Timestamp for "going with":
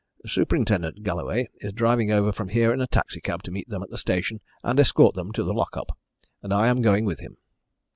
6.81-7.19